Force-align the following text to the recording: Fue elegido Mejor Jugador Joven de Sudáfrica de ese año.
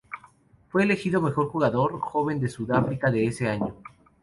Fue 0.69 0.81
elegido 0.81 1.21
Mejor 1.21 1.49
Jugador 1.49 1.99
Joven 1.99 2.39
de 2.39 2.49
Sudáfrica 2.49 3.11
de 3.11 3.27
ese 3.27 3.47
año. 3.47 3.75